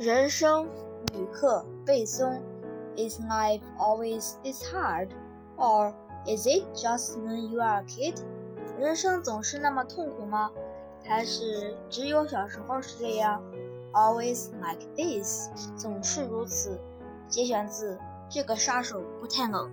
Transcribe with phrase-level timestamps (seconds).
[0.00, 0.66] 人生
[1.12, 2.40] 旅客背诵
[2.96, 5.10] ：Is life always this hard,
[5.58, 5.92] or
[6.26, 8.14] is it just when you are a kid？
[8.78, 10.50] 人生总是那么痛苦吗？
[11.04, 13.42] 还是只有小时候是这样
[13.92, 16.80] ？Always like this，总是如此。
[17.28, 17.96] 节选自
[18.30, 19.68] 《这个杀手不太冷》。